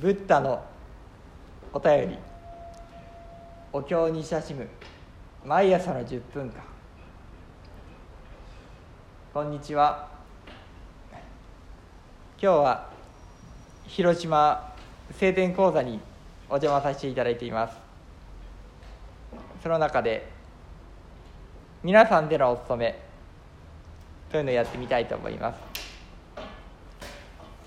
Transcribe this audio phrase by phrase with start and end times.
[0.00, 0.64] ブッダの
[1.74, 2.18] お便り。
[3.70, 4.66] お経に親しむ。
[5.44, 6.62] 毎朝の10分間。
[9.34, 10.08] こんにちは。
[11.12, 11.18] 今
[12.40, 12.90] 日は
[13.88, 14.72] 広島
[15.18, 16.00] 晴天講座に
[16.48, 17.76] お邪魔させていただいています。
[19.62, 20.32] その中で
[21.82, 22.98] 皆さんでのお勤め。
[24.30, 25.60] というのをやってみたいと思います。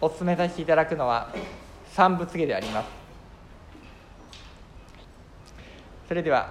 [0.00, 1.30] お勧めさせていただくのは
[1.92, 2.88] 三仏下であります。
[6.08, 6.48] それでは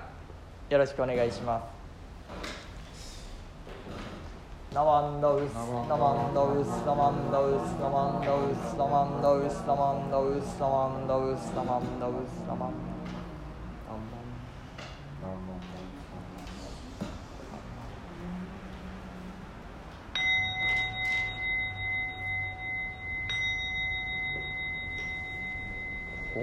[0.69, 1.63] よろしくお願いします。
[4.75, 12.71] ナマンドウスナマンドウスナマンドウスナマンドウスナマンドウスナマンドウスナマンドウスナマンドウスナマンダウスナマンダウ
[15.47, 15.50] ス。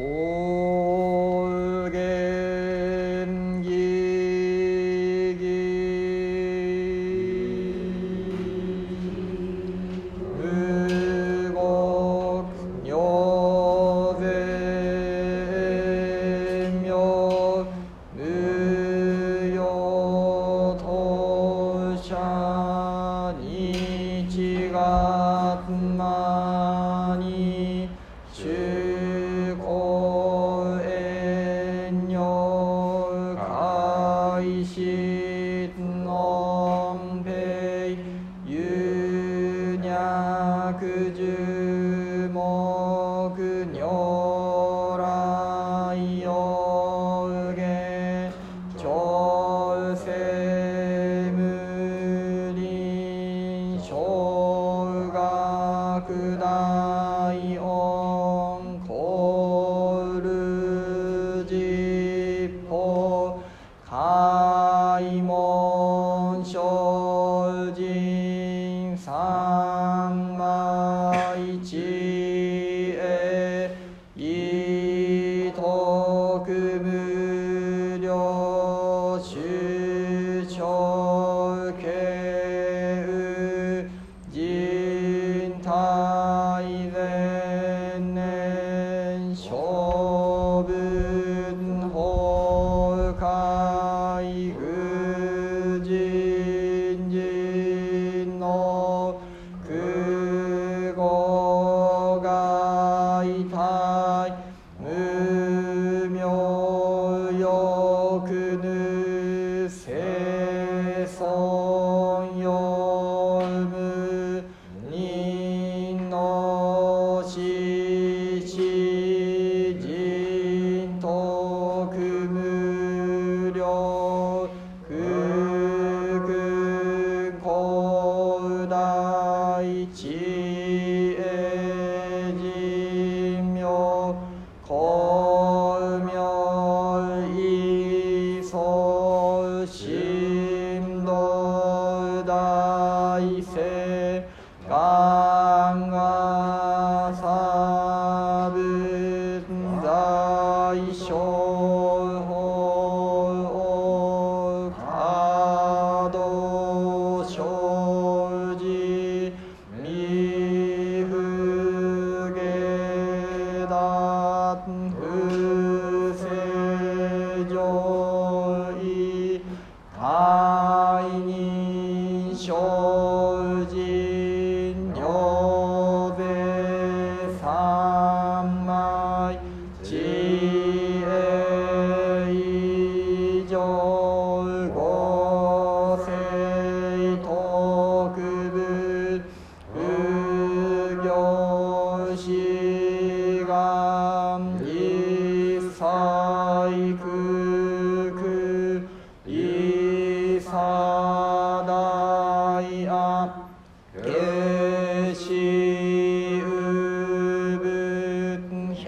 [0.01, 0.38] Oh.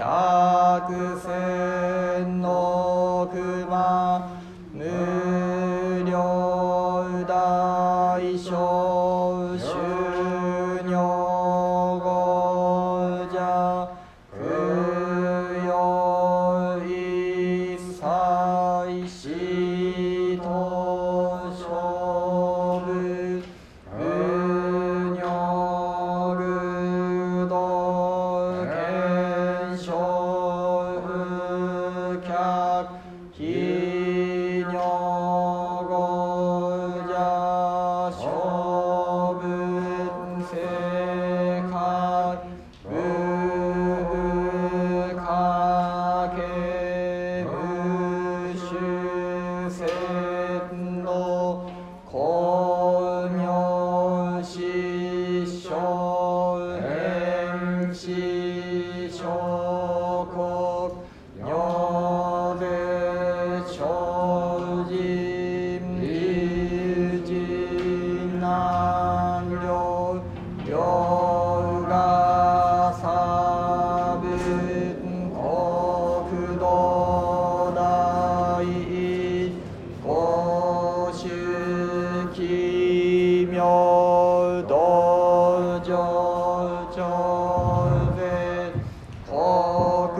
[0.01, 0.89] ख्यात
[1.23, 1.50] से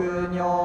[0.01, 0.60] 国女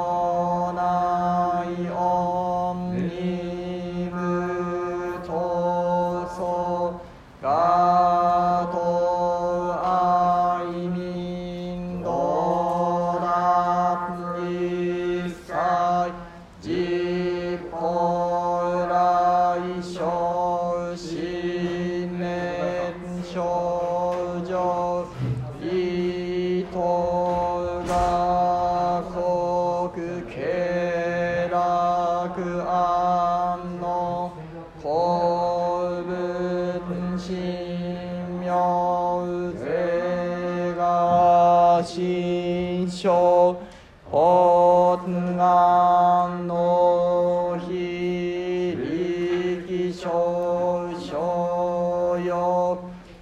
[44.11, 52.79] 本願の非力少々よ。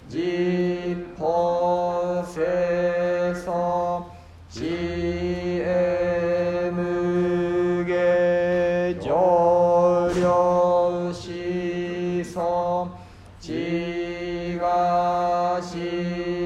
[0.08, 2.44] 実法清
[3.34, 4.06] 楚
[4.50, 4.66] 知
[5.62, 11.14] 恵無下上量思
[12.22, 12.88] 想
[13.40, 16.43] 知が信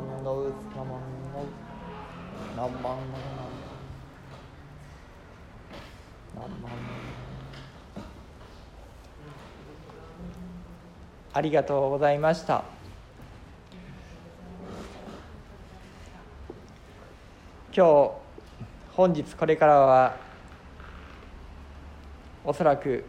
[0.00, 1.00] マンドウスナマン
[1.32, 2.86] ドウスナマンド
[6.34, 6.86] ウナマン
[11.32, 12.64] ありがとうございました
[17.74, 18.10] 今日
[18.94, 20.16] 本日これからは
[22.44, 23.04] おそらく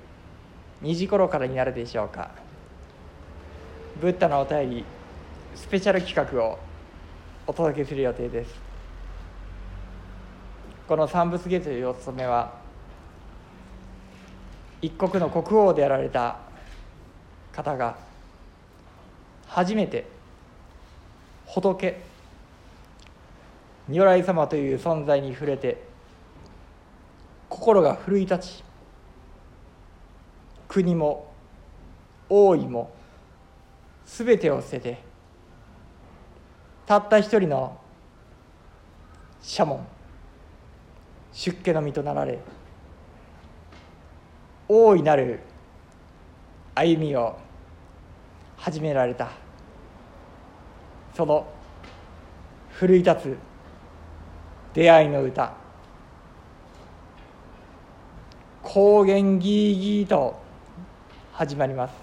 [0.84, 2.32] 2時頃からになるでしょうか
[4.00, 4.86] ブッダのお便り
[5.56, 6.67] スペシャル企画を
[7.48, 8.54] お届けする予定です。
[10.86, 12.54] この三仏芸というお務めは
[14.82, 16.38] 一国の国王であられた
[17.54, 17.98] 方が
[19.48, 20.06] 初めて
[21.46, 22.01] 仏
[23.89, 25.82] 如来様という存在に触れて
[27.50, 28.63] 心が奮い立ち
[30.68, 31.34] 国も
[32.30, 32.94] 王位も
[34.06, 35.07] 全てを捨てて
[36.88, 37.77] たった一人の
[39.41, 39.86] 社門
[41.34, 42.39] 出家の身となられ
[44.70, 45.41] 大いなる
[46.74, 47.38] 歩みを
[48.56, 49.29] 始められた。
[51.15, 51.48] その
[52.70, 53.38] 奮い立つ
[54.74, 55.53] 出会いの歌。
[58.62, 60.39] 高原ギーギーと
[61.34, 61.94] 始まります。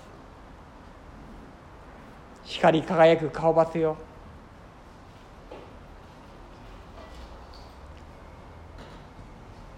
[2.44, 3.96] 光り輝く顔バスよ。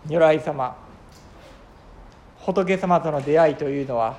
[0.09, 0.77] 如来様
[2.39, 4.19] 仏様との出会いというのは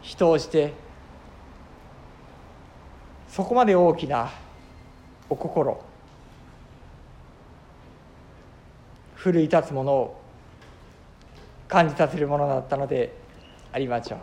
[0.00, 0.72] 人をして
[3.28, 4.30] そこまで大きな
[5.28, 5.84] お心
[9.16, 10.22] 奮い立つものを
[11.68, 13.12] 感じさせるものだったので
[13.72, 14.18] ありましょう。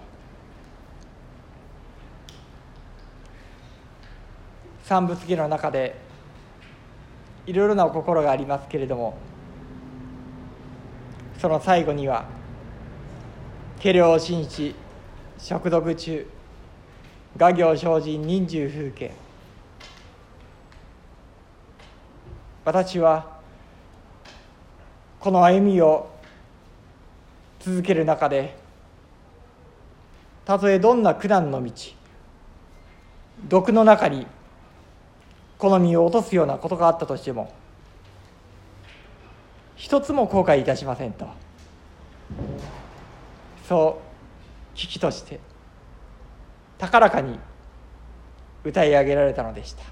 [4.83, 5.95] 三仏芸の中で
[7.45, 9.17] いろいろなお心がありますけれども
[11.43, 12.23] その最後には
[13.83, 14.73] 「家領紳士
[15.38, 16.25] 食読中
[17.35, 19.12] 画行精進人住風景」
[22.63, 23.25] 私は
[25.19, 26.07] この歩みを
[27.59, 28.55] 続ける中で
[30.45, 31.73] たとえどんな苦難の道
[33.50, 34.27] 毒の中に
[35.57, 37.51] 好みを落とすようなことがあったとしても
[39.83, 41.27] 一つも後悔いたしませんと。
[43.67, 44.01] そ
[44.73, 45.41] う危機として
[46.77, 47.37] 高らかに
[48.63, 49.83] 歌い上げられたのでした。